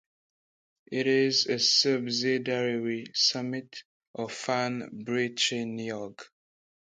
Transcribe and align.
It 0.91 1.05
is 1.05 1.45
a 1.45 1.59
subsidiary 1.59 3.11
summit 3.13 3.83
of 4.15 4.31
Fan 4.31 4.89
Brycheiniog. 5.05 6.19